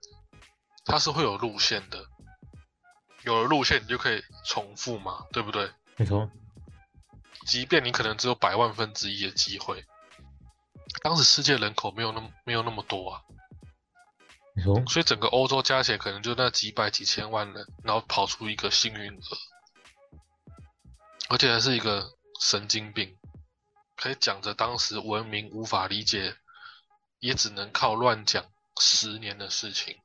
[0.85, 2.05] 它是会有路线的，
[3.23, 5.71] 有了路线你就可以重复嘛，对不对？
[5.97, 6.29] 没错，
[7.47, 9.85] 即便你可能只有百万分之一的机会，
[11.01, 13.21] 当时世界人口没有那么没有那么多啊，
[14.53, 19.21] 没错，所以整个欧洲加起来可能就那几百几千万人，然后跑出一个幸运儿，
[21.29, 23.17] 而且还是一个神经病，
[23.95, 26.37] 可以讲着当时文明无法理解，
[27.19, 28.45] 也只能靠乱讲
[28.79, 29.99] 十年的事情。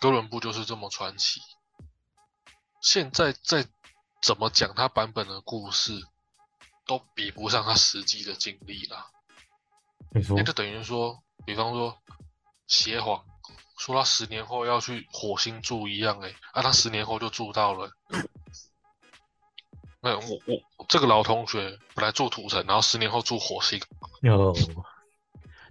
[0.00, 1.40] 哥伦布就是这么传奇。
[2.82, 3.66] 现在再
[4.22, 6.02] 怎么讲他版本的故事，
[6.84, 9.10] 都比不上他实际的经历啦。
[10.10, 12.02] 没错那，就等于说，比方说
[12.66, 13.24] 邪谎
[13.78, 17.90] 说他十年后要去火星住一样、欸，哎，啊，他十年后就住到了。
[20.04, 23.80] 那我我这个老同学本来住土城，然后十年后住火星，
[24.20, 24.54] 有。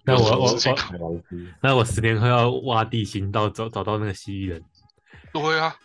[0.06, 1.22] 那我 我我，
[1.62, 4.62] 那我十年后要挖地心到找找到那个蜥蜴人，
[5.32, 5.78] 对啊，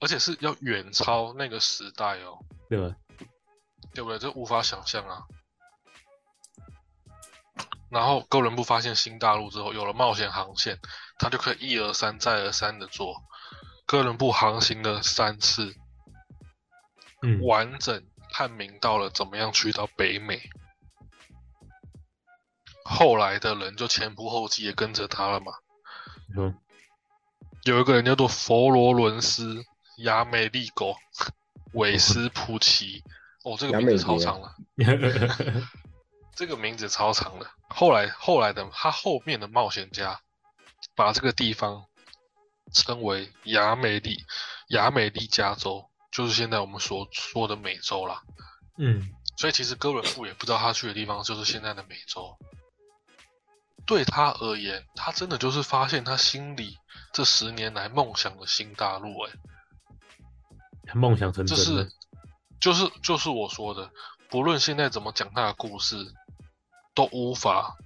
[0.00, 2.38] 而且是要远超那个时代哦，
[2.70, 2.94] 对吧？
[3.92, 4.18] 对不对？
[4.18, 5.24] 这无法想象啊。
[7.90, 10.78] 然后哥伦布发现新大陆之后，有了冒险航线，
[11.18, 13.14] 他就可以一而三再而三的做。
[13.84, 15.81] 哥伦布航行了三次，嗯，
[17.42, 20.50] 完整探明到了怎么样去到北美。
[22.84, 25.52] 后来的人就前仆后继也跟着他了嘛。
[27.64, 29.54] 有一个人叫做佛罗伦斯·
[29.98, 30.96] 亚美利狗·
[31.74, 33.04] 韦斯普奇，
[33.44, 34.54] 哦，这个名字超长了，
[36.34, 37.50] 这个名字超长了。
[37.68, 40.20] 后来后来的他后面的冒险家
[40.96, 41.86] 把这个地方
[42.72, 44.24] 称为亚美利
[44.68, 48.22] 亚美利加州，就是现在我们所说的美洲啦。
[48.78, 52.38] 嗯，所以其实哥伦布也不知道他去的地方就是现在的美洲。
[53.84, 56.78] 对他而言，他真的就是发现他心里
[57.12, 59.32] 这十年来梦想的新大陆、欸。
[60.86, 61.92] 哎，梦想成这真了是，
[62.60, 63.90] 就是就是我说的，
[64.30, 65.96] 不论现在怎么讲他的故事，
[66.94, 67.76] 都无法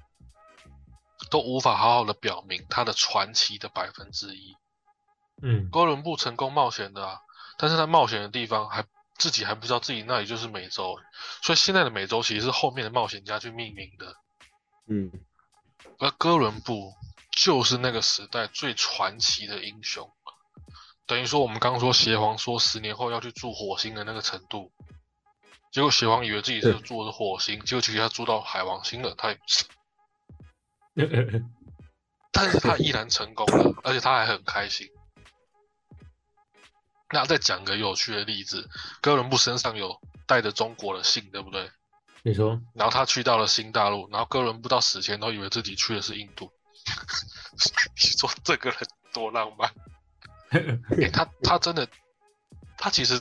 [1.30, 4.54] 都无法好好的表明他的传奇的百分之一。
[5.42, 7.20] 嗯，哥伦布成功冒险的啊，
[7.58, 8.84] 但是他冒险的地方还
[9.16, 10.98] 自己还不知道自己那里就是美洲，
[11.42, 14.14] 所以现在的美洲其实是后面的冒险家去命名的。
[14.88, 15.10] 嗯，
[15.98, 16.92] 而哥伦布
[17.30, 20.10] 就是那个时代最传奇的英雄。
[21.06, 24.72] 等于说，我们刚刚说邪皇说十年后要去住火星的那个程度，
[25.70, 29.64] 结果邪皇以为自己是对住的是火星，结果其实他住到海王星了，他也不是。
[32.32, 34.88] 但是他依然成功了，而且他还很开心。
[37.16, 38.68] 那再讲个有趣的例子，
[39.00, 41.70] 哥伦布身上有带着中国的信，对不对？
[42.22, 46.52] 你说，然后他去到了新大陆，然后哥伦布到死前都以为自己去的是印度。
[47.96, 48.78] 你说这个人
[49.14, 49.72] 多浪漫？
[50.98, 51.88] 诶他他真的，
[52.76, 53.18] 他其实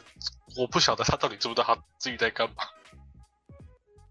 [0.58, 2.66] 我不晓得他到底知不知道他自己在干嘛。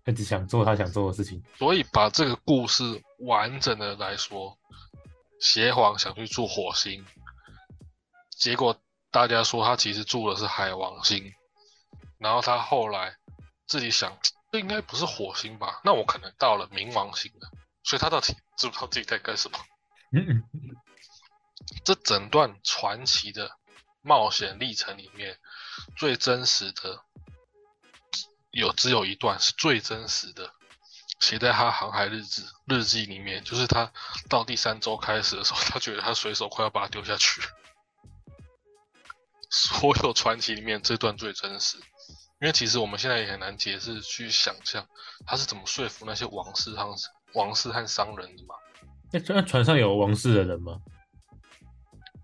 [0.03, 1.43] 他只想做他想做的事情。
[1.59, 4.57] 所以把这个故事完整的来说，
[5.41, 7.05] 邪皇想去做火星，
[8.31, 8.81] 结果
[9.15, 11.33] 大家说他其实住的是海王星，
[12.19, 13.15] 然后他后来
[13.65, 14.19] 自己想，
[14.51, 15.81] 这应该不是火星吧？
[15.85, 17.49] 那我可能到了冥王星了。
[17.85, 19.59] 所以他到底 知不知道自己在干什么？
[21.85, 23.53] 这整段传奇的
[24.03, 25.39] 冒险历程里面，
[25.97, 27.05] 最真实的
[28.51, 30.53] 有只有一段是最真实的，
[31.21, 33.93] 写在他航海日志日记里面，就是他
[34.29, 37.41] 到第三周开始的时候，他觉得他水手快要把他丢下去。
[39.57, 41.79] 所有传奇里面这段最真实，
[42.41, 44.85] 因为其实我们现在也很难解释去想象
[45.25, 46.93] 他是怎么说服那些王室和
[47.35, 48.57] 王室和商人的嘛。
[49.13, 50.81] 那那船上有王室的人吗？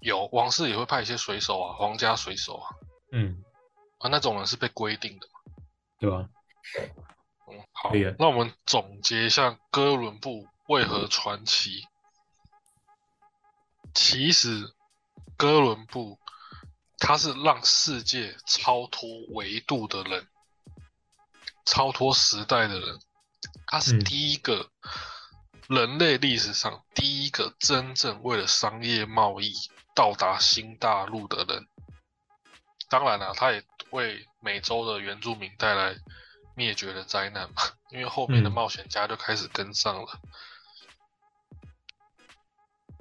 [0.01, 2.66] 有王室也会派一些水手啊，皇家水手啊，
[3.12, 3.45] 嗯，
[3.99, 5.41] 啊那种人是被规定的嘛。
[6.01, 6.28] 对吧？
[7.49, 11.87] 嗯，好那我们总结一下哥伦布为何传奇。
[13.95, 14.72] 其实，
[15.37, 16.18] 哥伦布
[17.01, 20.28] 他是让世界超脱维度的人，
[21.64, 23.01] 超脱时代的人。
[23.66, 24.70] 他是嗯第一个
[25.68, 29.53] 人类历史上第一个真正为了商业贸易
[29.94, 31.66] 到达新大陆的人。
[32.88, 35.96] 当然了、他也为美洲的原住民带来
[36.55, 40.20] 灭绝的灾难嘛，因为后面的嗯冒险家就开始跟上了。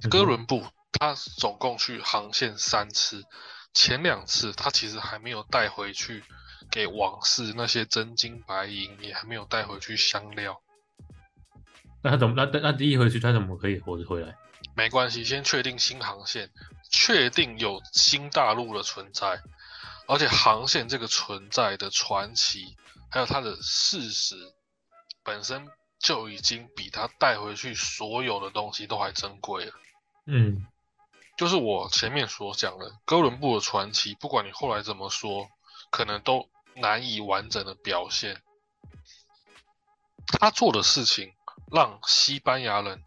[0.03, 3.25] 嗯哥伦布他总共去航线三次，
[3.73, 6.23] 前两次他其实还没有带回去
[6.71, 10.61] 给王室那些真金白银，也还没有带回去香料。
[12.01, 14.35] 那他怎么那那那第一回去他怎么可以活着回来？
[14.75, 16.49] 没关系，先确定新航线，
[16.91, 19.41] 确定有新大陆的存在，
[20.07, 22.75] 而且航线这个存在的传奇，
[23.09, 24.35] 还有它的事实
[25.23, 25.67] 本身
[25.99, 29.73] 就已经比他带回去所有的东西都还珍贵了。
[30.27, 30.65] 嗯
[31.39, 35.47] 就是我前面所讲的哥伦布的传奇，不管你后来怎么说，
[35.89, 38.43] 可能都难以完整的表现。
[40.37, 41.31] 他做的事情
[41.71, 43.01] 让西班牙人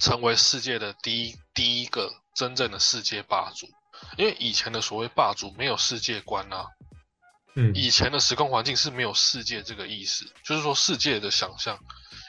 [0.00, 3.68] 成为世界的第一第一个真正的世界霸主，
[4.18, 6.66] 因为以前的所谓霸主没有世界观啊，
[7.54, 11.78] 嗯以前的时空环境是没有世界这个意思，就是说世界的想象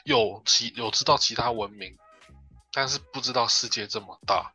[0.04, 1.98] 有其有知道其他文明，
[2.72, 4.52] 但是不知道世界这么大。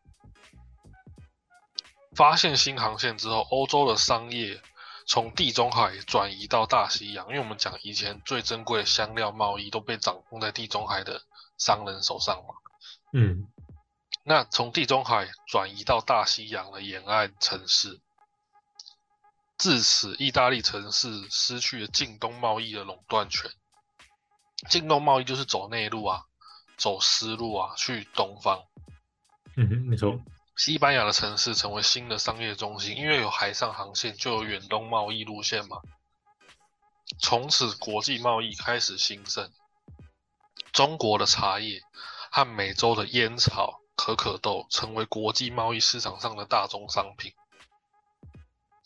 [2.16, 4.62] 发现新航线之后，欧洲的商业
[5.06, 11.22] 从地中海转移到大西洋，因为我们讲以前最珍贵的香料贸易都被掌控在地中海的
[11.58, 12.56] 商人手上嘛。
[13.14, 13.48] 嗯
[14.24, 18.02] 那从地中海转移到大西洋的沿岸城市，
[19.58, 23.50] 自此意大利城市失去了近东贸易的垄断权。
[24.70, 26.26] 近东贸易就是走内陆啊，
[26.78, 28.64] 走丝路啊，去东方。
[29.56, 30.20] 嗯哼，你说
[30.56, 35.82] 西班牙的城市成为新的商业中心，因为有海上航线，就有远东贸易路线嘛。
[37.20, 39.52] 从此国际贸易开始兴盛。
[40.72, 41.82] 中国的茶叶
[42.30, 47.34] 和美洲的烟草、可可豆成为国际贸易市场上的大宗商品。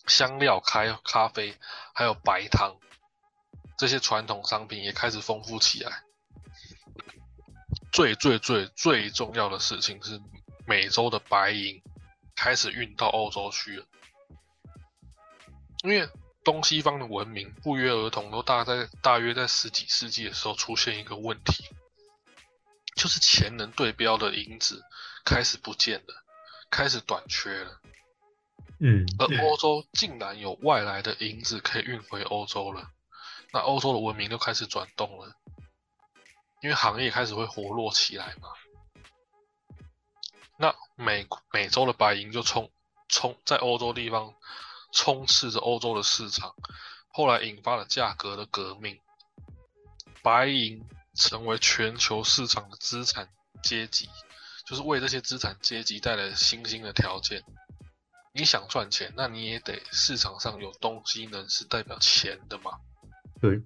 [0.07, 1.57] 香料、开咖啡
[1.93, 2.75] 还有白糖
[3.77, 6.03] 这些传统商品也开始丰富起来。
[7.91, 10.21] 最最最最重要的事情是，
[10.65, 11.81] 美洲的白银
[12.35, 13.85] 开始运到欧洲去了，
[15.83, 16.07] 因为
[16.43, 21.65] 东西方的文明不约而同都大在大约在十几世纪的时候出现一个问题，
[22.95, 24.81] 就是钱能对标的银子
[25.23, 26.23] 开始不见了，
[26.69, 27.81] 开始短缺了，
[28.79, 29.05] 嗯。
[29.19, 32.89] 而欧洲竟然有外来的银子可以运回欧洲了，
[33.51, 35.35] 那欧洲的文明就开始转动了，
[36.61, 38.49] 因为行业开始会活络起来嘛。
[40.57, 42.71] 那美美洲的白银就冲
[43.07, 44.33] 冲在欧洲地方
[44.91, 46.53] 充斥着欧洲的市场，
[47.09, 48.99] 后来引发了价格的革命。
[50.21, 53.27] 白银成为全球市场的资产
[53.63, 54.07] 阶级，
[54.67, 57.43] 就是为这些资产阶级带来新兴的条件。
[58.33, 62.79] 你想赚钱，那你也得市场上有东西能是代表钱的嘛。
[63.41, 63.59] 对，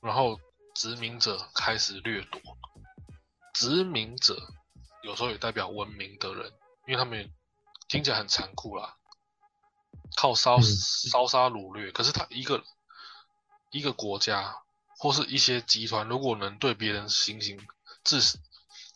[0.00, 0.40] 然后
[0.78, 2.40] 殖民者开始掠夺，
[3.52, 4.40] 殖民者
[5.02, 6.52] 有时候也代表文明的人，
[6.86, 7.28] 因为他们
[7.88, 8.96] 听起来很残酷啦，
[10.16, 11.90] 靠烧嗯烧杀掳掠。
[11.90, 12.62] 可是他一个
[13.72, 14.54] 一个国家
[14.98, 17.60] 或是一些集团，如果能对别人行行
[18.04, 18.20] 自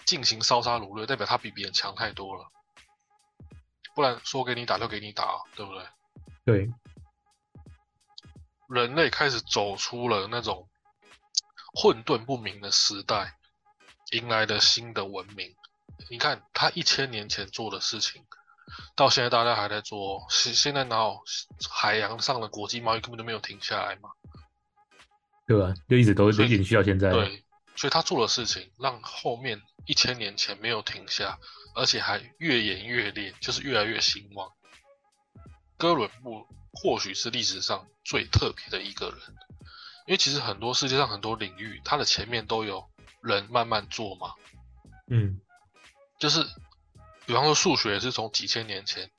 [0.05, 2.49] 进行烧杀掳掠，代表他比别人强太多了。
[3.97, 5.85] 不然说给你打就给你打，对不对？
[6.45, 6.73] 对，
[8.69, 10.69] 人类开始走出了那种
[11.73, 13.37] 混沌不明的时代，
[14.13, 15.55] 迎来了新的文明。
[16.11, 18.25] 你看他一千年前做的事情，
[18.95, 20.27] 到现在大家还在做。
[20.29, 21.23] 现现在哪有
[21.71, 24.11] 海洋上的国际贸易根本就没有停下来嘛？
[25.47, 25.75] 对吧？
[25.89, 27.11] 就一直都所以延续到现在。
[27.11, 27.45] 对，
[27.77, 31.39] 所以他做的事情让后面一千年前没有停下，
[31.75, 34.53] 而且还越演越烈，就是越来越兴旺。
[35.77, 39.19] 哥伦布或许是历史上最特别的一个人，
[40.07, 42.89] 因为其实很多世界上很多领域，它的前面都有
[43.21, 44.35] 人慢慢做嘛。
[45.09, 45.41] 嗯，
[46.19, 46.45] 就是
[47.27, 49.11] 比方说数学是从几千年前，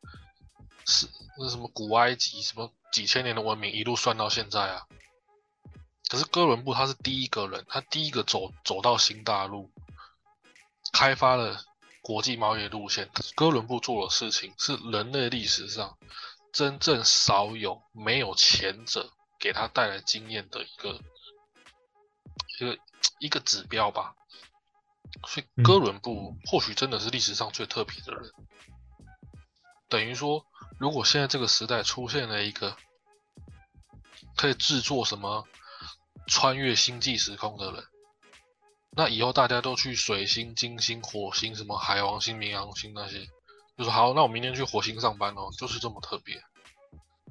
[0.85, 1.07] 是
[1.37, 4.87] 那什么古埃及什么几千年的文明一路算到现在啊。
[6.09, 9.71] 可是哥伦布他是第一个人，他第一个走走到新大陆，
[10.91, 11.63] 开发了
[12.01, 13.09] 国际贸易路线。
[13.35, 15.97] 哥伦布做的事情是人类历史上
[16.51, 19.11] 真正少有没有前者
[19.43, 21.01] 给他带来经验的一个
[22.57, 22.79] 一个
[23.19, 24.15] 一个指标吧。
[25.27, 28.31] 所以嗯哥伦布或许真的是历史上最特别的人。
[29.89, 30.45] 等于说，
[30.79, 32.77] 如果现在这个时代出现了一个
[34.37, 35.45] 可以制作什么
[36.27, 37.83] 穿越星际时空的人，
[38.91, 43.25] 那以后大家都去水星、金星、火星、什么海王星、冥王星那些，
[43.77, 46.41] 就说好，那我明天去火星上班哦，就是这么特别。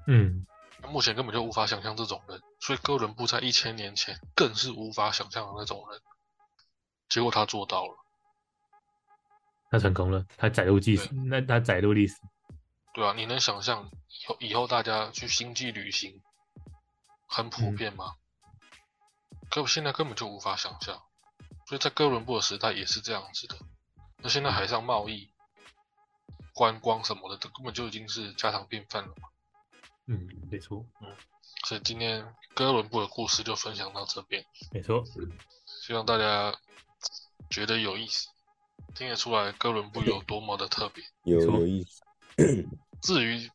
[0.06, 0.46] 嗯，
[0.89, 6.01] 目前根本就无法想象这种人，所以哥伦布在一千年前更是无法想象的那种人。
[7.09, 7.97] 结果他做到了，
[9.70, 12.16] 他成功了，他载入历史，那他载入历史。
[12.95, 16.22] 对啊，你能想象以后以后大家去星际旅行
[17.26, 18.14] 很普嗯遍吗？
[19.51, 21.03] 可现在根本就无法想象，
[21.66, 23.57] 所以在哥伦布的时代也是这样子的。
[24.18, 25.30] 那现在海上贸易、
[26.55, 29.28] 观光什么的，这根本就已经是家常便饭了嘛。
[30.07, 31.09] 嗯，没错，嗯
[31.66, 35.05] 所以今天哥伦布的故事就分享到这边，没错。
[35.82, 36.53] 希望大家
[37.50, 38.28] 觉得有意思，
[38.94, 41.05] 听得出来哥伦布有多么的特别。
[41.24, 42.03] 有意思。
[43.00, 43.48] 至于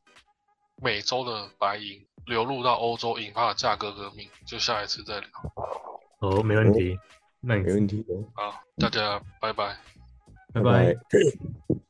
[0.81, 5.29] 美洲的白银流入到欧洲引发的价格革命，就下一次再聊。
[6.19, 6.97] 哦，没问题。
[7.41, 8.15] 那你没问题的。
[8.35, 9.77] 好，大家拜拜。
[10.53, 10.93] 拜拜。
[10.93, 11.86] 拜